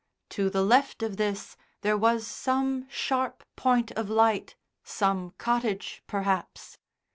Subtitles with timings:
[0.29, 6.79] To the left of this there was some sharp point of light, some cottage perhaps.